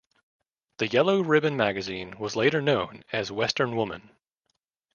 [0.77, 4.09] The Yellow Ribbon magazine was later known as "Western Woman".